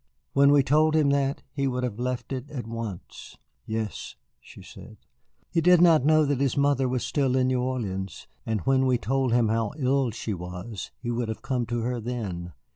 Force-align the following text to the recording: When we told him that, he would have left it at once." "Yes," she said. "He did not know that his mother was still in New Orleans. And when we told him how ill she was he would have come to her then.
When 0.33 0.49
we 0.51 0.63
told 0.63 0.95
him 0.95 1.11
that, 1.11 1.43
he 1.53 1.67
would 1.67 1.83
have 1.83 1.99
left 1.99 2.33
it 2.33 2.49
at 2.49 2.65
once." 2.65 3.37
"Yes," 3.67 4.15
she 4.39 4.63
said. 4.63 4.97
"He 5.51 5.61
did 5.61 5.79
not 5.79 6.03
know 6.03 6.25
that 6.25 6.39
his 6.41 6.57
mother 6.57 6.89
was 6.89 7.03
still 7.05 7.35
in 7.35 7.49
New 7.49 7.61
Orleans. 7.61 8.25
And 8.43 8.61
when 8.61 8.87
we 8.87 8.97
told 8.97 9.31
him 9.31 9.49
how 9.49 9.73
ill 9.77 10.09
she 10.09 10.33
was 10.33 10.89
he 10.97 11.11
would 11.11 11.29
have 11.29 11.43
come 11.43 11.67
to 11.67 11.81
her 11.81 11.99
then. 12.01 12.53